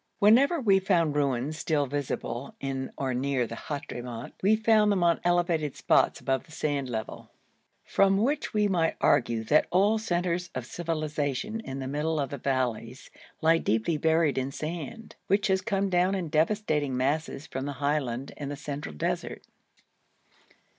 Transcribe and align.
Whenever 0.17 0.59
we 0.59 0.79
found 0.79 1.15
ruins 1.15 1.59
still 1.59 1.85
visible 1.85 2.55
in 2.59 2.91
or 2.97 3.13
near 3.13 3.45
the 3.45 3.55
Hadhramout 3.55 4.31
we 4.41 4.55
found 4.55 4.91
them 4.91 5.03
on 5.03 5.19
elevated 5.23 5.75
spots 5.75 6.19
above 6.19 6.45
the 6.45 6.51
sand 6.51 6.89
level, 6.89 7.29
from 7.85 8.17
which 8.17 8.51
we 8.51 8.67
may 8.67 8.95
argue 8.99 9.43
that 9.43 9.67
all 9.69 9.99
centres 9.99 10.49
of 10.55 10.65
civilisation 10.65 11.59
in 11.59 11.77
the 11.77 11.87
middle 11.87 12.19
of 12.19 12.31
the 12.31 12.39
valleys 12.39 13.11
lie 13.43 13.59
deeply 13.59 13.95
buried 13.95 14.39
in 14.39 14.51
sand, 14.51 15.17
which 15.27 15.49
has 15.49 15.61
come 15.61 15.87
down 15.87 16.15
in 16.15 16.29
devastating 16.29 16.97
masses 16.97 17.45
from 17.45 17.65
the 17.65 17.73
highland 17.73 18.31
and 18.37 18.49
the 18.49 18.55
central 18.55 18.95
desert. 18.95 19.43